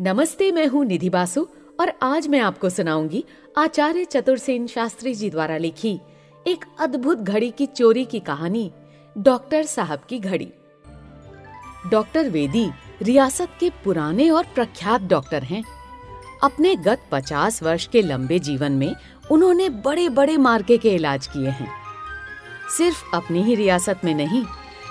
[0.00, 1.46] नमस्ते, मैं हूँ निधि बासु
[1.80, 3.24] और आज मैं आपको सुनाऊँगी
[3.58, 5.98] आचार्य चतुरसेन शास्त्री जी द्वारा लिखी
[6.46, 8.70] एक अद्भुत घड़ी की चोरी की कहानी,
[9.18, 10.52] डॉक्टर साहब की घड़ी।
[11.90, 12.70] डॉक्टर वेदी
[13.02, 15.62] रियासत के पुराने और प्रख्यात डॉक्टर हैं।
[16.42, 18.94] अपने गत पचास वर्ष के लंबे जीवन में
[19.30, 21.70] उन्होंने बड़े बड़े मार्के के इलाज किए हैं।
[22.76, 24.44] सिर्फ़ अपनी ही रियासत में नहीं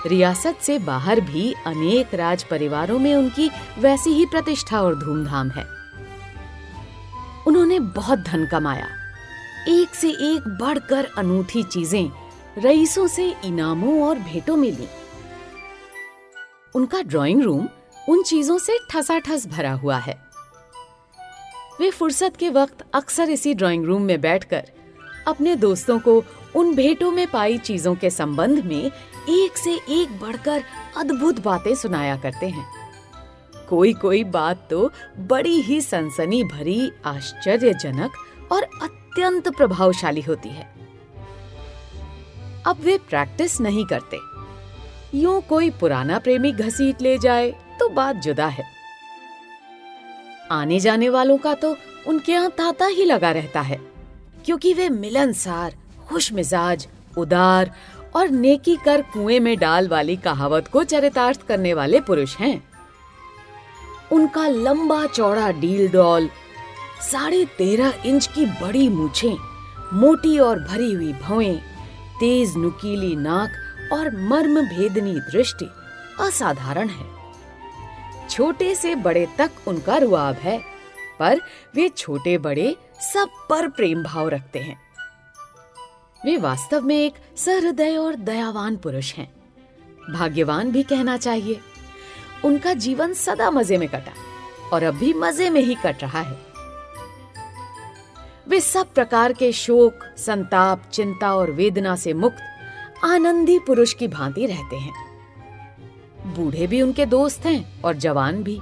[0.06, 5.64] रियासत से बाहर भी अनेक राज परिवारों में उनकी वैसी ही प्रतिष्ठा और धूमधाम है।
[7.46, 8.86] उन्होंने बहुत धन कमाया।
[9.68, 12.10] एक से एक बढ़कर अनूठी चीज़ें
[12.58, 14.88] रईसों से इनामों और भेंटों में ली।
[16.74, 17.68] उनका ड्राइंग रूम
[18.08, 20.14] उन चीज़ों से ठसाठस भरा हुआ है।
[21.80, 24.70] वे फुर्सत के वक्त अक्सर इसी ड्राइंग रूम में बैठकर
[25.26, 26.22] अपने दोस्तों को
[26.56, 30.62] उन भेंटों में पाई चीज़ों के संबंध में एक से एक बढ़कर
[30.96, 32.66] अद्भुत बातें सुनाया करते हैं।
[33.68, 38.12] कोई कोई बात तो बड़ी ही सनसनी भरी, आश्चर्यजनक
[38.52, 40.66] और अत्यंत प्रभावशाली होती है।
[42.66, 44.18] अब वे प्रैक्टिस नहीं करते।
[45.14, 48.64] यूँ कोई पुराना प्रेमी घसीट ले जाए तो बात जुदा है।
[50.50, 53.80] आने जाने वालों का तो उनके यहाँ तांता ही लगा रहता है,
[54.46, 55.74] क्योंकि वे मिलनसार
[56.08, 57.70] खुश मिजाज उदार
[58.16, 62.62] और नेकी कर कुएँ में डाल वाली कहावत को चरितार्थ करने वाले पुरुष हैं।
[64.12, 66.28] उनका लंबा चौड़ा डील डॉल,
[67.10, 69.36] साढ़े तेरह इंच की बड़ी मूछें,
[69.94, 71.58] मोटी और भरी हुई भवें
[72.20, 75.70] तेज नुकीली नाक और मर्म भेदनी दृष्टि
[76.20, 77.06] असाधारण है।
[78.30, 80.58] छोटे से बड़े तक उनका रुआब है,
[81.18, 81.40] पर
[81.74, 82.76] वे छोटे बड़े
[83.14, 84.87] सब पर प्रेम भाव रखते हैं।
[86.28, 89.32] वे वास्तव में एक सहृदय और दयावान पुरुष हैं।
[90.12, 91.60] भाग्यवान भी कहना चाहिए।
[92.44, 94.12] उनका जीवन सदा मज़े में कटा
[94.72, 96.38] और अब भी मज़े में ही कट रहा है।
[98.48, 102.42] वे सब प्रकार के शोक, संताप, चिंता और वेदना से मुक्त,
[103.04, 104.94] आनंदी पुरुष की भांति रहते हैं।
[106.34, 108.58] बूढ़े भी उनके दोस्त हैं और जवान भी,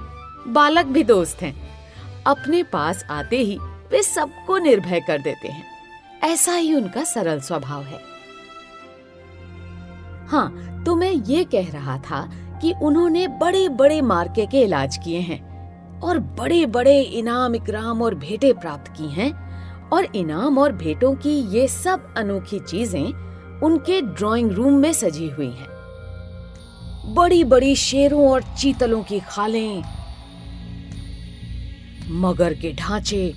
[0.47, 1.83] बालक भी दोस्त हैं।
[2.27, 5.76] अपने पास आते ही वे सबको निर्भय कर देते हैं।
[6.23, 7.99] ऐसा ही उनका सरल स्वभाव है।
[10.27, 12.21] हाँ तो मैं ये कह रहा था
[12.61, 15.39] कि उन्होंने बड़े बड़े मार्के के इलाज किए हैं
[16.01, 19.31] और बड़े बड़े इनाम, इकराम और भेंटें प्राप्त की हैं
[19.89, 25.49] और इनाम और भेंटों की ये सब अनोखी चीज़ें उनके ड्राइंग रूम में सजी हुई
[25.49, 25.75] हैं।
[27.13, 29.83] बड़ी बड़ी शेरों और चीतलों की खालें,
[32.21, 33.33] मगर के ढांचे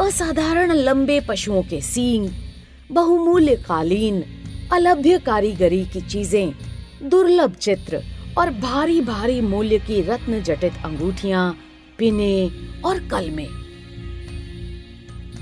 [0.00, 2.28] असाधारण लंबे पशुओं के सींग
[2.90, 4.22] बहुमूल्य कालीन
[4.72, 6.52] अलभ्य कारीगरी की चीज़ें,
[7.02, 8.02] दुर्लभ चित्र
[8.38, 11.54] और भारी भारी मूल्य की रत्न जटित अंगूठिया,
[11.98, 12.50] पिने
[12.84, 13.46] और कलमे।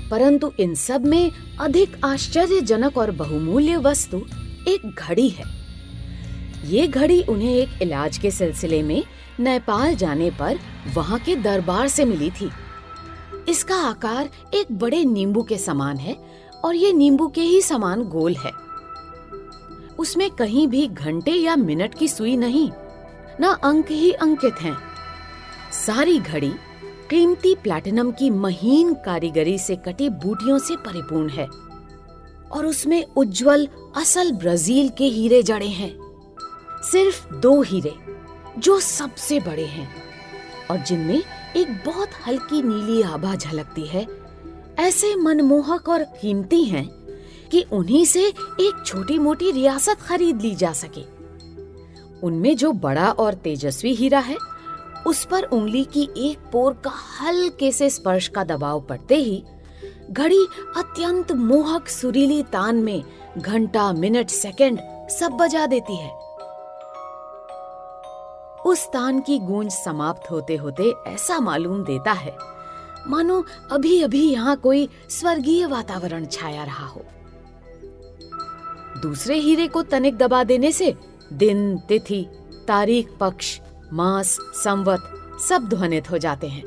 [0.09, 4.25] परंतु इन सब में अधिक आश्चर्यजनक और बहुमूल्य वस्तु
[4.67, 5.45] एक घड़ी है।
[6.65, 9.03] ये घड़ी उन्हें एक इलाज के सिलसिले में
[9.39, 10.59] नेपाल जाने पर
[10.93, 12.49] वहाँ के दरबार से मिली थी।
[13.49, 16.15] इसका आकार एक बड़े नींबू के समान है
[16.65, 18.51] और ये नींबू के ही समान गोल है
[19.99, 22.69] उसमें कहीं भी घंटे या मिनट की सुई नहीं,
[23.41, 24.77] न अंक ही अंकित हैं।
[25.71, 26.51] सारी घड़ी
[27.09, 31.47] कीमती प्लैटिनम की महीन कारीगरी से कटी बूटियों से परिपूर्ण है
[32.51, 35.91] और उसमें उज्जवल असल ब्राज़ील के हीरे जड़े हैं
[36.83, 37.93] सिर्फ़ दो हीरे,
[38.57, 39.89] जो सबसे बड़े हैं
[40.71, 41.21] और जिनमें
[41.55, 44.07] एक बहुत हल्की नीली आभा झलकती है।
[44.79, 46.87] ऐसे मनमोहक और कीमती हैं
[47.51, 48.23] कि उन्हीं से
[48.59, 51.01] एक छोटी मोटी रियासत खरीद ली जा सके।
[52.23, 54.37] उनमें जो बड़ा और तेजस्वी हीरा है,
[55.07, 59.43] उस पर उंगली की एक पोर का हल्के से स्पर्श का दबाव पड़ते ही,
[60.11, 60.47] घड़ी
[60.77, 63.03] अत्यंत मोहक सुरीली तान में
[63.37, 66.26] घंटा, मिनट, सेकंड सब बजा देती है।
[68.67, 72.35] उस तान की गूंज समाप्त होते होते ऐसा मालूम देता है।
[73.07, 77.05] मानो अभी अभी यहाँ कोई स्वर्गीय वातावरण छाया रहा हो।
[79.01, 80.93] दूसरे हीरे को तनिक दबा देने से
[81.33, 82.23] दिन, तिथि,
[82.67, 83.59] तारीख, पक्ष,
[83.93, 86.63] मास, संवत सब ध्वनित हो जाते हैं।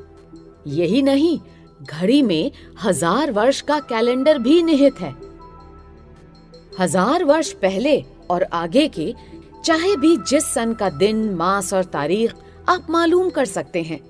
[0.68, 1.38] यही नहीं,
[1.82, 2.50] घड़ी में
[2.82, 5.14] हज़ार वर्ष का कैलेंडर भी निहित है।
[6.78, 8.00] हज़ार वर्ष पहले
[8.30, 9.14] और आगे के
[9.64, 12.34] चाहे भी जिस सन का दिन, मास और तारीख
[12.68, 14.00] आप मालूम कर सकते हैं।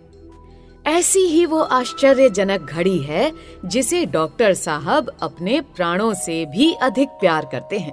[0.87, 3.32] ऐसी ही वो आश्चर्यजनक घड़ी है
[3.64, 7.93] जिसे डॉक्टर साहब अपने प्राणों से भी अधिक प्यार करते हैं।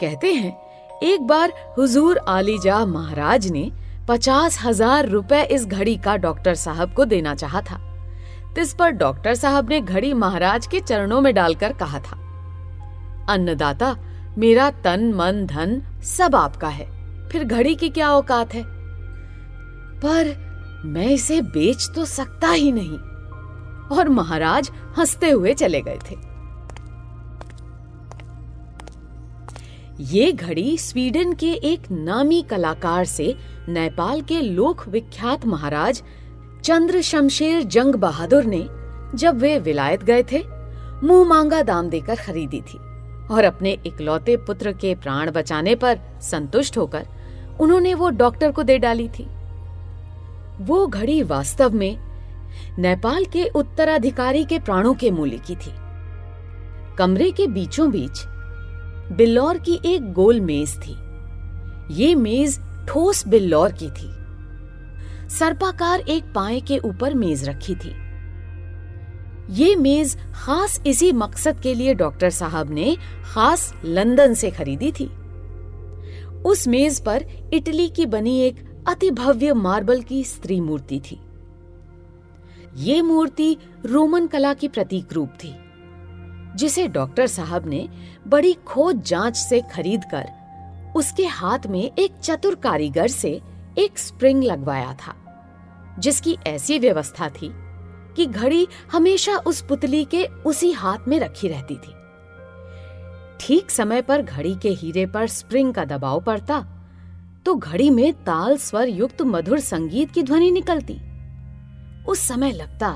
[0.00, 0.56] कहते हैं,
[1.02, 3.70] एक बार हुजूर आलीजा महाराज ने
[4.08, 7.80] पचास हज़ार रुपए इस घड़ी का डॉक्टर साहब को देना चाहा था।
[8.58, 12.16] इस पर डॉक्टर साहब ने घड़ी महाराज के चरणों में डालकर कहा था।
[13.28, 13.96] अन्नदाता
[14.38, 16.98] मेरा तन, मन, धन सब आपका है।
[17.28, 18.64] फिर घड़ी की क्या औकात है?
[19.96, 20.48] पर
[20.84, 22.98] मैं इसे बेच तो सकता ही नहीं।
[23.98, 26.28] और महाराज हँसते हुए चले गए थे।
[30.00, 33.36] ये घड़ी स्वीडन के एक नामी कलाकार से
[33.68, 36.02] नेपाल के लोक विख्यात महाराज
[36.64, 38.68] चंद्र शमशेर जंग बहादुर ने,
[39.14, 40.44] जब वे विलायत गए थे,
[41.06, 42.87] मुँह मांगा दाम देकर खरीदी थी।
[43.30, 47.06] और अपने इकलौते पुत्र के प्राण बचाने पर संतुष्ट होकर
[47.60, 49.26] उन्होंने वो डॉक्टर को दे डाली थी।
[50.60, 51.98] वो घड़ी वास्तव में
[52.78, 55.72] नेपाल के उत्तराधिकारी के प्राणों के मूल्य की थी।
[56.96, 58.24] कमरे के बीचों बीच
[59.12, 60.96] बिल्लौर की एक गोल मेज थी।
[61.94, 62.58] ये मेज
[62.88, 64.10] ठोस बिल्लौर की थी।
[65.28, 68.07] सर्पाकार एक पाए के ऊपर मेज रखी थी।
[69.50, 75.06] ये मेज खास इसी मकसद के लिए डॉक्टर साहब ने खास लंदन से खरीदी थी।
[76.44, 78.56] उस मेज पर इटली की बनी एक
[78.88, 81.20] अति भव्य मार्बल की स्त्री मूर्ति थी।
[82.76, 83.56] ये मूर्ति
[83.86, 85.54] रोमन कला की प्रतीक रूप थी,
[86.56, 87.88] जिसे डॉक्टर साहब ने
[88.26, 90.28] बड़ी खोज जाँच से खरीदकर
[90.96, 93.40] उसके हाथ में एक चतुर कारीगर से
[93.78, 95.14] एक स्प्रिंग लगवाया था,
[95.98, 97.50] जिसकी ऐसी व्यवस्था थी
[98.18, 101.94] कि घड़ी हमेशा उस पुतली के उसी हाथ में रखी रहती थी।
[103.40, 106.60] ठीक समय पर घड़ी के हीरे पर स्प्रिंग का दबाव पड़ता
[107.46, 110.94] तो घड़ी में ताल स्वर युक्त मधुर संगीत की ध्वनि निकलती।
[112.04, 112.90] उस समय लगता,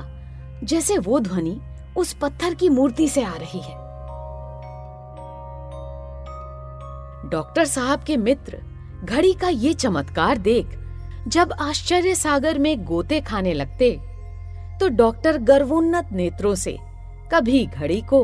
[0.63, 1.59] जैसे वो ध्वनि
[1.97, 3.81] उस पत्थर की मूर्ति से आ रही है।
[7.29, 8.57] डॉक्टर साहब के मित्र
[9.03, 10.77] घड़ी का ये चमत्कार देख,
[11.27, 13.91] जब आश्चर्य सागर में गोते खाने लगते
[14.83, 16.77] तो डॉक्टर गर्वोन्नत नेत्रों से,
[17.31, 18.19] कभी घड़ी को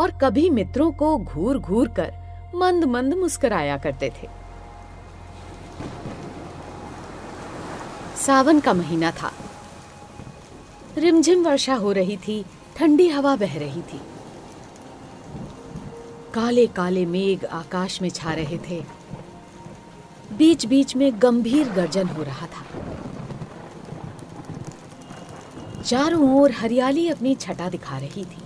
[0.00, 2.12] और कभी मित्रों को घूर घूर कर
[2.54, 4.28] मंद मंद मुस्कराया करते थे।
[8.16, 9.32] सावन का महीना था।
[10.98, 12.44] रिमझिम वर्षा हो रही थी,
[12.76, 14.00] ठंडी हवा बह रही थी।
[16.34, 18.82] काले काले मेघ आकाश में छा रहे थे।
[20.32, 22.83] बीच बीच में गंभीर गर्जन हो रहा था।
[25.84, 28.42] चारों ओर हरियाली अपनी छटा दिखा रही थी।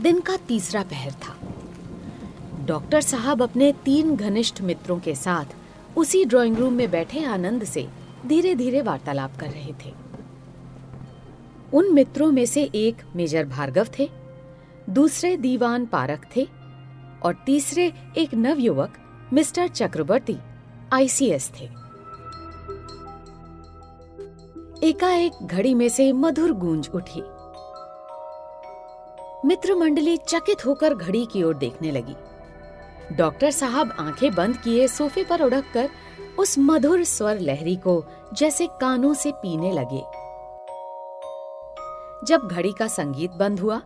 [0.00, 1.36] दिन का तीसरा पहर था।
[2.64, 5.44] डॉक्टर साहब अपने तीन घनिष्ठ मित्रों के साथ
[5.96, 7.88] उसी ड्राइंग रूम में बैठे आनंद से
[8.26, 9.92] धीरे धीरे वार्तालाप कर रहे थे।
[11.72, 14.08] उन मित्रों में से एक मेजर भार्गव थे,
[14.90, 16.48] दूसरे दीवान पारक थे
[17.22, 18.98] और तीसरे एक नवयुवक
[19.32, 20.36] मिस्टर चक्रवर्ती,
[20.92, 21.81] आईसीएस थे।
[24.82, 27.20] एकाएक घड़ी में से मधुर गूंज उठी।
[29.48, 32.16] मित्र मंडली चकित होकर घड़ी की ओर देखने लगी।
[33.16, 35.88] डॉक्टर साहब आँखें बंद किए सोफे पर उड़क कर
[36.38, 40.02] उस मधुर स्वर लहरी को जैसे कानों से पीने लगे।
[42.26, 43.80] जब घड़ी का संगीत बंद हुआ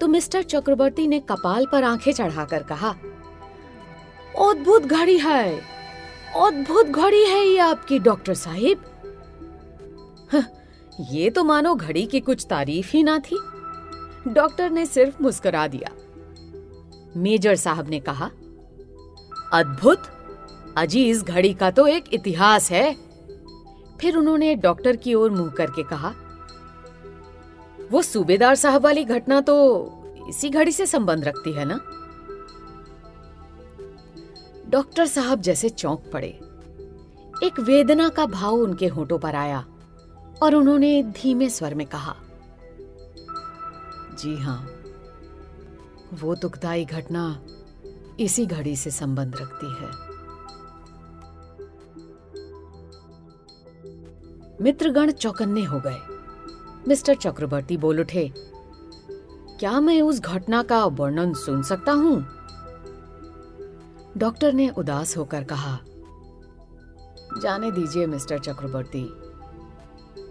[0.00, 2.90] तो मिस्टर चक्रवर्ती ने कपाल पर आँखें चढ़ाकर कहा,
[4.40, 5.58] अद्भुत घड़ी है!
[6.36, 8.84] अद्भुत घड़ी है ये आपकी, डॉक्टर साहिब!
[11.10, 13.38] ये तो मानो घड़ी की कुछ तारीफ़ ही ना थी।
[14.28, 15.90] डॉक्टर ने सिर्फ़ मुस्कुरा दिया।
[17.16, 18.30] मेजर साहब ने कहा,
[19.52, 20.02] अद्भुत!
[20.76, 22.96] अजी इस घड़ी का तो एक इतिहास है।
[24.00, 26.14] फिर उन्होंने डॉक्टर की ओर मुँह करके कहा,
[27.90, 29.54] वो सूबेदार साहब वाली घटना तो
[30.28, 31.80] इसी घड़ी से संबंध रखती है ना?
[34.68, 36.28] डॉक्टर साहब जैसे चौंक पड़े।
[37.44, 39.64] एक वेदना का भाव उनके होठों पर आया।
[40.42, 42.14] और उन्होंने धीमे स्वर में कहा,
[44.18, 44.60] जी हाँ,
[46.14, 47.42] वो दुखदाई घटना
[48.20, 49.90] इसी घड़ी से संबंध रखती है।
[54.60, 55.98] मित्रगण चौकन्ने हो गए।
[56.88, 58.32] मिस्टर चक्रवर्ती बोल उठे,
[59.60, 62.20] क्या मैं उस घटना का वर्णन सुन सकता हूँ?
[64.16, 65.78] डॉक्टर ने उदास होकर कहा,
[67.42, 69.04] जाने दीजिए मिस्टर चक्रवर्ती।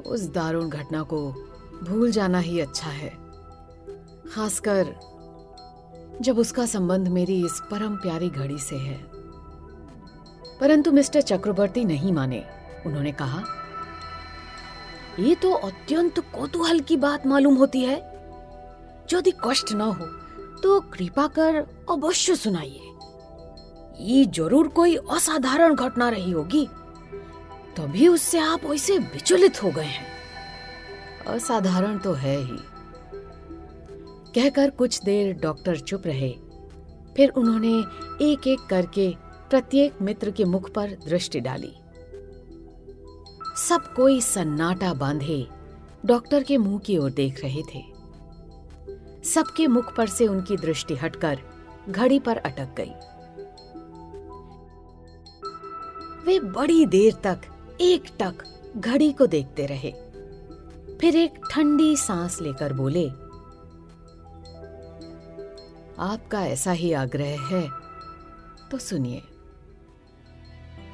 [0.06, 1.22] उस दारुण घटना को
[1.84, 3.10] भूल जाना ही अच्छा है।
[4.36, 4.94] खासकर
[6.22, 8.98] जब उसका संबंध मेरी इस परम प्यारी घड़ी से है।
[10.62, 12.44] परंतु मिस्टर चक्रवर्ती नहीं माने।
[12.86, 13.44] उन्होंने कहा,
[15.20, 17.96] ये तो अत्यंत कौतूहल की बात मालूम होती है।
[19.14, 20.06] यदि कष्ट न हो
[20.62, 21.56] तो कृपा कर
[21.90, 22.88] अवश्य सुनाइए।
[24.04, 26.68] ये ज़रूर कोई असाधारण घटना रही होगी।
[27.78, 30.06] तभी उससे आप ऐसे विचलित हो गए हैं।
[31.28, 32.58] असाधारण तो है ही।
[34.36, 36.36] कहकर कुछ देर डॉक्टर चुप रहे।
[37.16, 37.80] फिर उन्होंने
[38.26, 39.16] एक एक करके
[39.50, 41.74] प्रत्येक मित्र के मुख पर दृष्टि डाली।
[43.58, 45.48] सब कोई सन्नाटा बांधे
[46.06, 47.84] डॉक्टर के मुँह की ओर देख रहे थे।
[49.24, 51.40] सबके मुख पर से उनकी दृष्टि हटकर
[51.90, 52.94] घड़ी पर अटक गई।
[56.26, 57.42] वे बड़ी देर तक
[57.82, 58.44] एक टक
[58.78, 59.92] घड़ी को देखते रहे।
[60.98, 63.08] फिर एक ठंडी सांस लेकर बोले,
[66.02, 67.64] आपका ऐसा ही आग्रह है
[68.72, 69.22] तो सुनिए।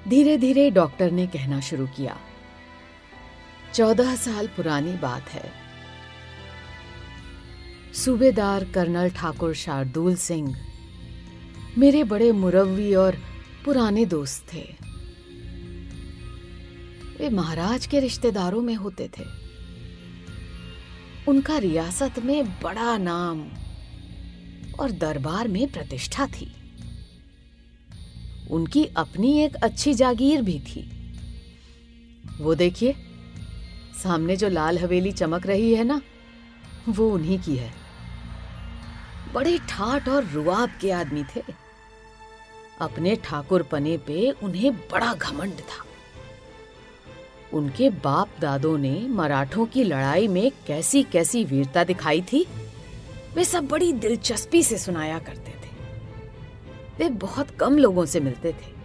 [0.07, 2.17] धीरे धीरे डॉक्टर ने कहना शुरू किया,
[3.73, 5.51] चौदह साल पुरानी बात है।
[7.95, 10.55] सूबेदार कर्नल ठाकुर शार्दुल सिंह
[11.77, 13.17] मेरे बड़े मुरवी और
[13.65, 14.65] पुराने दोस्त थे।
[17.19, 19.23] वे महाराज के रिश्तेदारों में होते थे।
[21.27, 23.51] उनका रियासत में बड़ा नाम
[24.79, 26.53] और दरबार में प्रतिष्ठा थी।
[28.51, 31.13] उनकी अपनी एक अच्छी जागीर भी थी।
[32.41, 32.95] वो देखिए,
[34.03, 36.01] सामने जो लाल हवेली चमक रही है ना,
[36.89, 37.73] वो उन्हीं की है।
[39.33, 41.43] बड़े ठाट और रुआब के आदमी थे।
[42.81, 45.83] अपने ठाकुर पने पे उन्हें बड़ा घमंड था।
[47.53, 52.47] उनके बाप दादों ने मराठों की लड़ाई में कैसी कैसी वीरता दिखाई थी,
[53.35, 55.69] वे सब बड़ी दिलचस्पी से सुनाया करते थे।
[56.99, 58.75] वे बहुत कम लोगों से मिलते थे।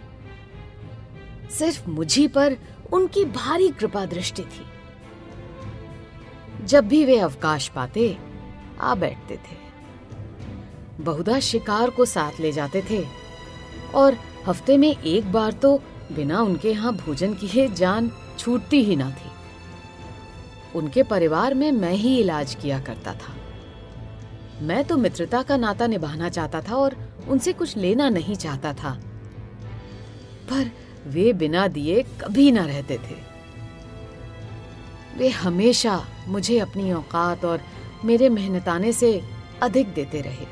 [1.51, 2.57] सिर्फ़ मुझी पर
[2.93, 4.65] उनकी भारी कृपा दृष्टि थी।
[6.65, 8.17] जब भी वे अवकाश पाते,
[8.81, 9.63] आ बैठते थे।
[11.03, 13.05] बहुधा शिकार को साथ ले जाते थे
[13.95, 14.17] और
[14.47, 15.77] हफ़्ते में एक बार तो
[16.11, 19.31] बिना उनके यहाँ भोजन किए जान छूटती ही ना थी।
[20.75, 23.35] उनके परिवार में मैं ही इलाज किया करता था।
[24.61, 29.01] मैं तो मित्रता का नाता निभाना चाहता था और उनसे कुछ लेना नहीं चाहता था।
[30.49, 30.71] पर
[31.07, 33.33] वे बिना दिए कभी ना रहते थे।
[35.17, 37.61] वे हमेशा मुझे अपनी औकात और
[38.05, 39.23] मेरे मेहनताने से
[39.61, 40.45] अधिक देते रहे।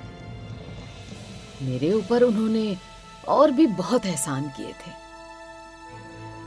[1.62, 2.78] मेरे ऊपर उन्होंने
[3.28, 5.11] और भी बहुत एहसान किए थे।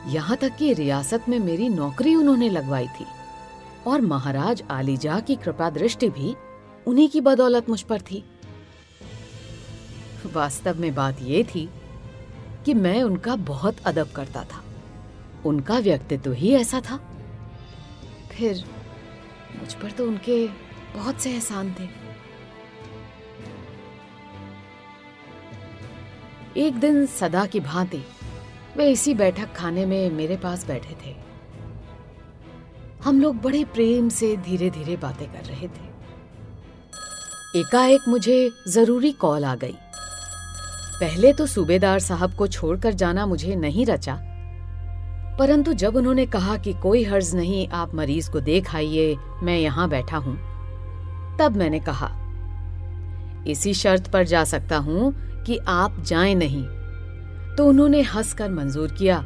[0.06, 3.06] यहाँ तक कि रियासत में मेरी नौकरी उन्होंने लगवाई थी।
[3.87, 6.34] और महाराज आलीजा की कृपा दृष्टि भी
[6.87, 8.25] उन्हीं की बदौलत मुझ पर थी।
[10.32, 11.68] वास्तव में बात यह थी
[12.64, 14.62] कि मैं उनका बहुत अदब करता था।
[15.46, 16.96] उनका व्यक्तित्व ही ऐसा था।
[18.32, 18.64] फिर
[19.61, 20.46] मुझ पर तो उनके
[20.96, 21.88] बहुत से एहसान थे।
[26.56, 28.02] एक दिन सदा की भांति
[28.76, 31.14] वे इसी बैठक खाने में मेरे पास बैठे थे।
[33.04, 35.93] हम लोग बड़े प्रेम से धीरे धीरे बातें कर रहे थे।
[37.61, 39.76] एकाएक मुझे ज़रूरी कॉल आ गई।
[41.00, 44.19] पहले तो सूबेदार साहब को छोड़कर जाना मुझे नहीं रचा।
[45.38, 49.88] परंतु जब उन्होंने कहा कि कोई हर्ज नहीं, आप मरीज़ को देख आइए, मैं यहाँ
[49.88, 50.37] बैठा हूँ,
[51.38, 52.11] तब मैंने कहा,
[53.49, 55.12] इसी शर्त पर जा सकता हूँ
[55.45, 56.64] कि आप जाएँ नहीं।
[57.58, 59.18] तो उन्होंने हंसकर मंजूर किया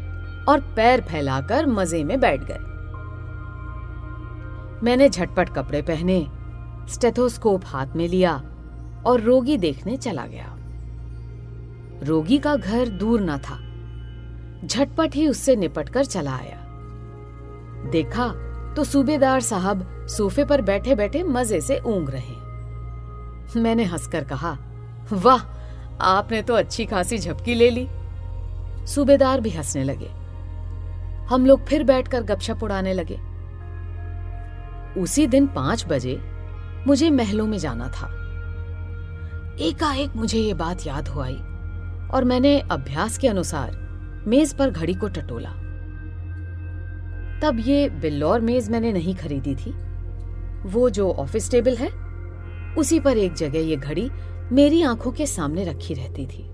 [0.48, 2.66] और पैर फैलाकर मज़े में बैठ गए।
[4.82, 6.26] मैंने झटपट कपड़े पहने,
[6.88, 8.34] स्टेथोस्कोप हाथ में लिया
[9.06, 10.54] और रोगी देखने चला गया।
[12.02, 13.58] रोगी का घर दूर न था।
[14.66, 16.64] झटपट ही उससे निपटकर चला आया।
[17.90, 18.28] देखा
[18.76, 24.56] तो सूबेदार साहब सोफे पर बैठे बैठे मज़े से ऊंग रहे। मैंने हंसकर कहा,
[25.12, 25.40] वाह,
[26.00, 27.88] आपने तो अच्छी खासी झपकी ले ली।
[28.88, 30.08] सूबेदार भी हंसने लगे।
[31.26, 33.18] हम लोग फिर बैठकर गपशप उड़ाने लगे।
[35.00, 36.18] उसी दिन पाँच बजे
[36.86, 38.06] मुझे महलों में जाना था।
[39.60, 41.36] एकाएक मुझे ये बात याद हो आई
[42.14, 43.76] और मैंने अभ्यास के अनुसार
[44.26, 45.50] मेज पर घड़ी को टटोला।
[47.40, 49.72] तब ये बिल्लौर मेज मैंने नहीं खरीदी थी।
[50.66, 51.88] वो जो ऑफ़िस टेबल है,
[52.74, 54.10] उसी पर एक जगह ये घड़ी
[54.52, 56.50] मेरी आँखों के सामने रखी रहती थी।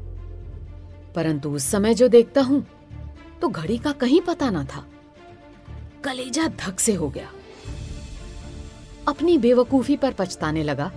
[1.15, 2.65] परंतु उस समय जो देखता हूँ
[3.41, 4.85] तो घड़ी का कहीं पता ना था।
[6.05, 7.31] कलेजा धक से हो गया।
[9.09, 10.91] अपनी बेवकूफ़ी पर पछताने लगा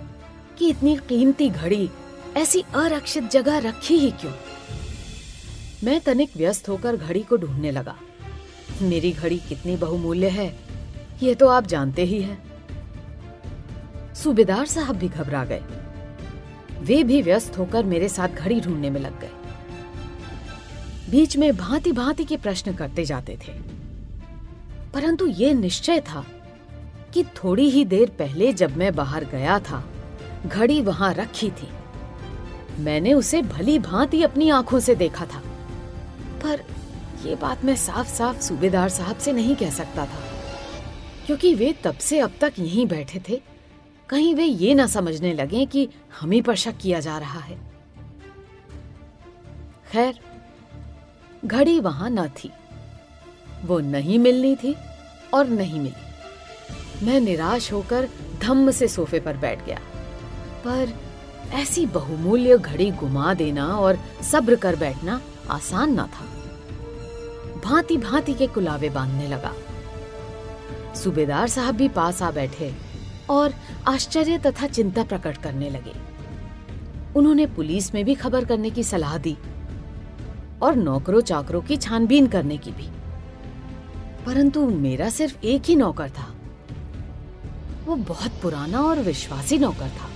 [0.58, 1.88] कि इतनी कीमती घड़ी
[2.36, 4.32] ऐसी अरक्षित जगह रखी ही क्यों?
[5.84, 7.96] मैं तनिक व्यस्त होकर घड़ी को ढूँढने लगा।
[8.82, 10.48] मेरी घड़ी कितनी बहुमूल्य है,
[11.22, 12.38] ये तो आप जानते ही हैं।
[14.14, 15.62] सूबेदार साहब भी घबरा गए।
[16.80, 19.30] वे भी व्यस्त होकर मेरे साथ घड़ी ढूँढने में लग गए।
[21.08, 23.52] बीच में भांति भांति के प्रश्न करते जाते थे।
[24.94, 26.24] परंतु ये निश्चय था
[27.14, 29.84] कि थोड़ी ही देर पहले जब मैं बाहर गया था,
[30.46, 31.68] घड़ी वहाँ रखी थी।
[32.78, 35.42] मैंने उसे भली भांति अपनी आँखों से देखा था।
[36.42, 36.64] पर
[37.26, 40.20] यह बात मैं साफ़ साफ़ सूबेदार साहब से नहीं कह सकता था,
[41.26, 43.40] क्योंकि वे तब से अब तक यहीं बैठे थे।
[44.08, 45.88] कहीं वे ये ना समझने लगे कि
[46.20, 47.58] हम ही पर शक किया जा रहा है।
[49.92, 50.20] खैर
[51.44, 52.52] घड़ी वहाँ न थी।
[53.64, 54.76] वो नहीं मिलनी थी
[55.34, 58.08] और नहीं मिली। मैं निराश होकर
[58.40, 59.80] धम्म से सोफे पर बैठ गया।
[60.64, 60.94] पर
[61.50, 66.24] ऐसी बहुमूल्य घड़ी गुमा देना और सब्र कर बैठना आसान ना था।
[67.60, 69.54] भांति भांति के कुलावे बांधने लगा।
[70.94, 72.74] सूबेदार साहब भी पास आ बैठे
[73.30, 73.54] और
[73.88, 75.92] आश्चर्य तथा चिंता प्रकट करने लगे।
[77.16, 79.36] उन्होंने पुलिस में भी खबर करने की सलाह दी।
[80.62, 82.88] और नौकरों चाकरों की छानबीन करने की भी।
[84.26, 86.34] परंतु मेरा सिर्फ़ एक ही नौकर था।
[87.86, 90.10] वो बहुत पुराना और विश्वासी नौकर था।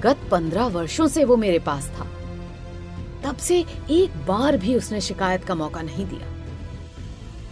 [0.00, 2.06] गत पंद्रह वर्षों से वो मेरे पास था।
[3.24, 6.32] तब से एक बार भी उसने शिकायत का मौका नहीं दिया।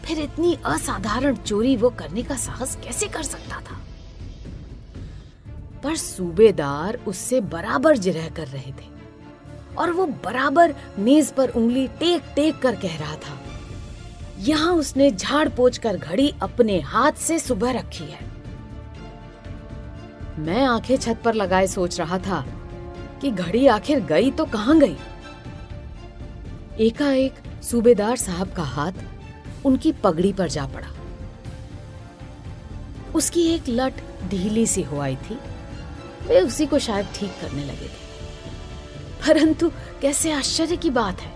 [0.05, 3.81] फिर इतनी असाधारण चोरी वो करने का साहस कैसे कर सकता था?
[5.85, 8.94] पर सूबेदार उससे बराबर जिरह कर रहे थे।
[9.79, 13.39] और वो बराबर मेज पर उंगली टेक टेक कर कह रहा था।
[14.39, 18.33] यहाँ उसने झाड़ पोछ कर घड़ी अपने हाथ से सुबह रखी है।
[20.39, 22.45] मैं आँखें छत पर लगाए सोच रहा था
[23.21, 24.97] कि घड़ी आखिर गई तो कहाँ गई?
[26.81, 28.93] एकाएक सूबेदार साहब का हाथ
[29.67, 30.89] उनकी पगड़ी पर जा पड़ा।
[33.15, 34.01] उसकी एक लट
[34.31, 35.39] ढीली सी हो आई थी।
[36.27, 38.04] वे उसी को शायद ठीक करने लगे थे।
[39.27, 39.71] परंतु
[40.03, 41.33] कैसे आश्चर्य की बात है।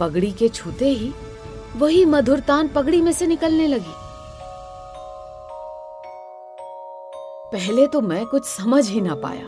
[0.00, 1.12] पगड़ी के छूते ही
[1.76, 3.94] वही मधुरतान पगड़ी में से निकलने लगी।
[7.52, 9.46] पहले तो मैं कुछ समझ ही ना पाया।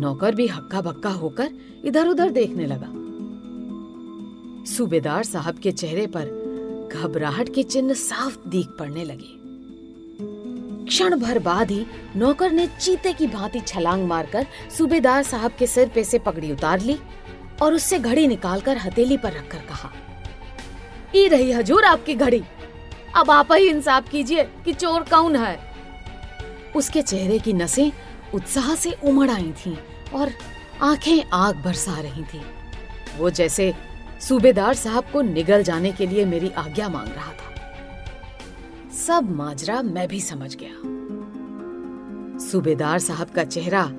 [0.00, 1.50] नौकर भी हक्का बक्का होकर
[1.84, 2.92] इधर उधर देखने लगा।
[4.74, 9.39] सूबेदार साहब के चेहरे पर घबराहट के चिन्ह साफ़ दीख पड़ने लगे।
[10.90, 11.84] क्षण भर बाद ही
[12.16, 14.46] नौकर ने चीते की भांति छलांग मारकर
[14.78, 16.98] सूबेदार साहब के सिर पे से पगड़ी उतार ली
[17.62, 19.90] और उससे घड़ी निकालकर हथेली पर रखकर कहा,
[21.16, 22.42] ई रही हजूर आपकी घड़ी।
[23.16, 25.58] अब आप ही इंसाफ कीजिए कि चोर कौन है?
[26.76, 27.90] उसके चेहरे की नसें
[28.34, 29.76] उत्साह से उमड़ आई थीं
[30.14, 30.32] और
[30.82, 32.42] आँखें आग बरसा रही थीं।
[33.18, 33.72] वो जैसे
[34.20, 37.49] सूबेदार साहब को निगल जाने के लिए मेरी आज्ञा मांग रहा था।
[39.06, 40.74] सब माजरा मैं भी समझ गया।
[42.38, 43.92] सूबेदार साहब का चेहरा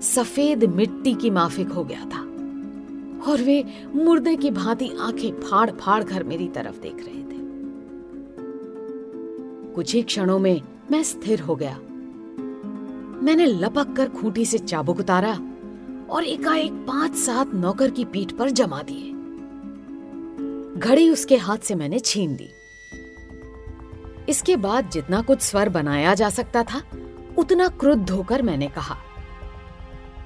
[0.00, 2.20] सफ़ेद मिट्टी की माफिक हो गया था
[3.30, 3.64] और वे
[3.94, 7.42] मुर्दे की भांति आँखें फाड़ फाड़ कर मेरी तरफ़ देख रहे थे।
[9.74, 11.78] कुछ ही क्षणों में मैं स्थिर हो गया।
[13.22, 15.38] मैंने लपक कर खूंटी से चाबुक उतारा
[16.10, 19.10] और एकाएक पाँच सात नौकर की पीठ पर जमा दिए।
[20.80, 22.50] घड़ी उसके हाथ से मैंने छीन दी
[24.28, 26.82] इसके बाद जितना कुछ स्वर बनाया जा सकता था,
[27.38, 28.96] उतना क्रुद्ध होकर मैंने कहा,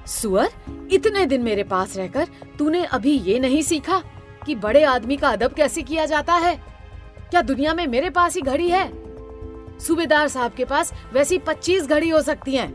[0.07, 0.49] सुअर,
[0.91, 2.27] इतने दिन मेरे पास रहकर
[2.59, 4.01] तूने अभी ये नहीं सीखा
[4.45, 6.55] कि बड़े आदमी का अदब कैसे किया जाता है?
[7.29, 8.91] क्या दुनिया में मेरे पास ही घड़ी है?
[9.79, 12.69] सूबेदार साहब के पास वैसी पच्चीस घड़ी हो सकती हैं।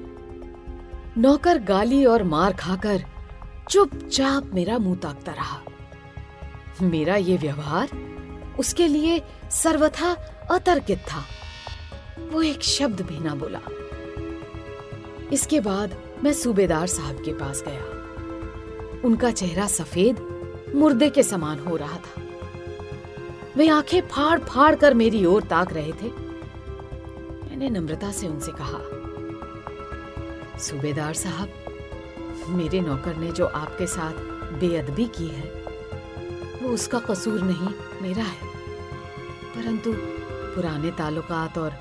[1.19, 3.05] नौकर गाली और मार खाकर
[3.71, 5.61] चुपचाप मेरा मुँह ताकता रहा।
[6.83, 7.89] मेरा ये व्यवहार
[8.59, 10.13] उसके लिए सर्वथा
[10.51, 11.25] अतर्कित था।
[12.31, 13.61] वो एक शब्द भी ना बोला।
[15.33, 17.85] इसके बाद मैं सूबेदार साहब के पास गया।
[19.05, 20.21] उनका चेहरा सफ़ेद,
[20.75, 22.23] मुर्दे के समान हो रहा था।
[23.57, 26.09] वे आँखें फाड़ फाड़ कर मेरी ओर ताक रहे थे।
[27.45, 28.79] मैंने नम्रता से उनसे कहा,
[30.59, 31.49] सूबेदार साहब,
[32.49, 34.13] मेरे नौकर ने जो आपके साथ
[34.61, 35.65] बेअदबी की है,
[36.63, 37.69] वो उसका कसूर नहीं
[38.05, 38.49] मेरा है।
[39.57, 39.93] परंतु
[40.55, 41.73] पुराने ताल्लुकात और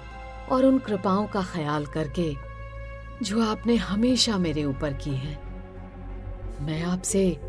[0.51, 2.35] और उन कृपाओं का ख्याल करके,
[3.23, 5.39] जो आपने हमेशा मेरे ऊपर की है,
[6.61, 7.39] मैं आपसे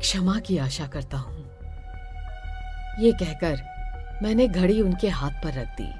[0.00, 1.44] क्षमा की आशा करता हूँ।
[3.00, 5.92] ये कहकर मैंने घड़ी उनके हाथ पर रख दी।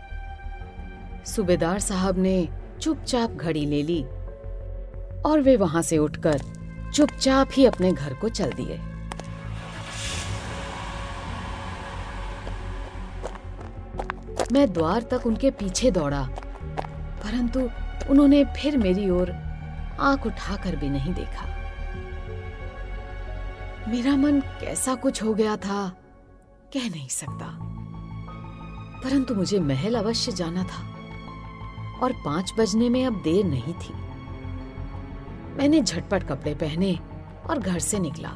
[1.31, 2.49] सूबेदार साहब ने
[2.81, 4.03] चुपचाप घड़ी ले ली
[5.23, 6.41] और वे वहाँ से उठकर
[6.95, 8.81] चुपचाप ही अपने घर को चल दिए।
[14.53, 16.23] मैं द्वार तक उनके पीछे दौड़ा,
[17.23, 17.61] परंतु
[18.11, 19.31] उन्होंने फिर मेरी ओर
[20.01, 21.47] आँख उठाकर भी नहीं देखा।
[23.89, 25.89] मेरा मन कैसा कुछ हो गया था,
[26.75, 27.47] कह नहीं सकता।
[29.05, 30.83] परंतु मुझे महल अवश्य जाना था,
[32.03, 33.95] और पाँच बजने में अब देर नहीं थी।
[35.57, 36.99] मैंने झटपट कपड़े पहने
[37.51, 38.29] और घर से निकला।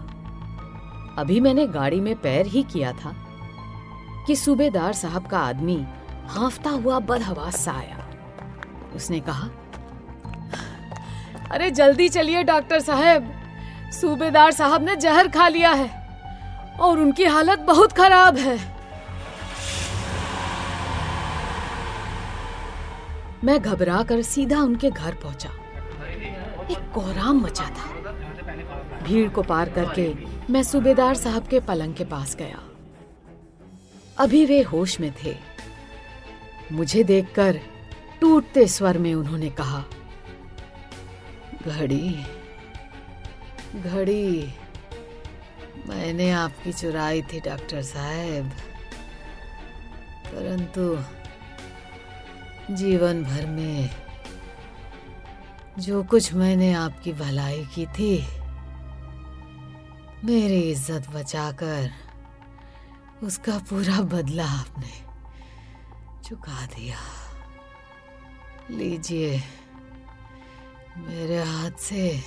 [1.18, 3.14] अभी मैंने गाड़ी में पैर ही किया था
[4.26, 5.84] कि सूबेदार साहब का आदमी
[6.32, 7.98] हाफता हुआ बदहवास सा आया
[8.96, 9.48] उसने कहा,
[11.50, 13.32] अरे जल्दी चलिए, डॉक्टर साहब।
[13.92, 15.88] सूबेदार साहब ने जहर खा लिया है
[16.80, 18.58] और उनकी हालत बहुत खराब है।
[23.44, 25.50] मैं घबरा कर सीधा उनके घर पहुँचा।
[26.70, 27.90] एक कोहराम मचा था।
[29.02, 30.12] भीड़ को पार करके
[30.50, 32.58] मैं सूबेदार साहब के पलंग के पास गया।
[34.18, 35.36] अभी वे होश में थे।
[36.72, 37.58] मुझे देखकर
[38.20, 39.84] टूटते स्वर में उन्होंने कहा,
[41.66, 42.08] घड़ी
[43.76, 44.52] घड़ी,
[45.88, 48.50] मैंने आपकी चुराई थी, डॉक्टर साहब।
[50.26, 50.84] परंतु
[52.74, 53.90] जीवन भर में
[55.78, 58.16] जो कुछ मैंने आपकी भलाई की थी,
[60.24, 61.90] मेरी इज़्ज़त बचाकर
[63.22, 65.11] उसका पूरा बदला आपने
[66.32, 66.96] चुका दिया।
[68.70, 69.42] लीजिए,
[70.96, 72.18] मेरे हाथ से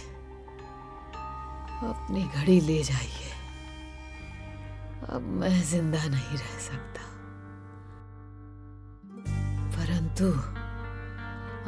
[1.82, 3.32] अपनी घड़ी ले जाइए।
[5.10, 7.02] अब मैं ज़िंदा नहीं रह सकता।
[9.78, 10.34] परंतु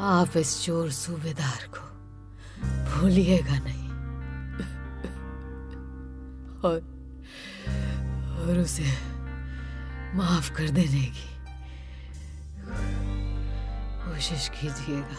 [0.02, 1.82] आप इस चोर सूबेदार को
[2.92, 3.90] भूलिएगा नहीं।
[6.60, 6.78] और
[8.40, 8.98] और उसे
[10.18, 11.37] माफ़ कर देने की
[14.18, 15.18] कोशिश कीजिएगा।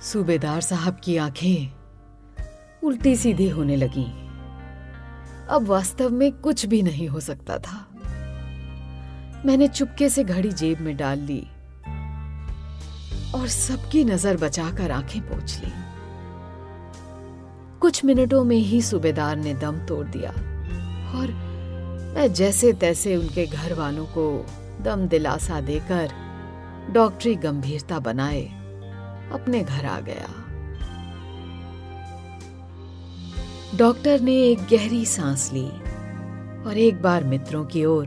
[0.00, 4.06] सूबेदार साहब की आँखें उल्टी सीधी होने लगी।
[5.50, 7.86] अब वास्तव में कुछ भी नहीं हो सकता था।
[9.46, 11.40] मैंने चुपके से घड़ी जेब में डाल ली
[13.34, 15.72] और सबकी नज़र बचाकर आँखें पोछ ली।
[17.78, 20.30] कुछ मिनटों में ही सूबेदार ने दम तोड़ दिया
[21.18, 21.43] और
[22.14, 24.46] मैं जैसे तैसे उनके घर वालों को
[24.80, 26.12] दम दिलासा देकर
[26.90, 28.42] डॉक्टरी गंभीरता बनाए,
[29.32, 30.28] अपने घर आ गया।
[33.78, 35.66] डॉक्टर ने एक गहरी सांस ली
[36.66, 38.06] और एक बार मित्रों की ओर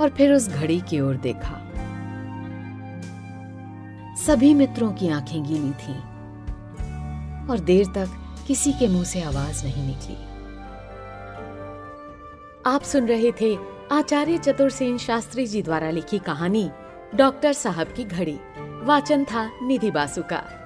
[0.00, 1.56] और फिर उस घड़ी की ओर देखा।
[4.26, 6.00] सभी मित्रों की आँखें गीली थीं
[7.48, 8.08] और देर तक
[8.46, 10.27] किसी के मुँह से आवाज़ नहीं निकली।
[12.68, 13.58] आप सुन रहे थे
[13.92, 16.70] आचार्य चतुर्सेन शास्त्री जी द्वारा लिखी कहानी
[17.14, 18.38] डॉक्टर साहब की घड़ी।
[18.82, 20.57] वाचन था निधि बासु का